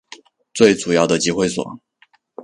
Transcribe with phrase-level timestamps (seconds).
[0.55, 1.63] 最主要的集会所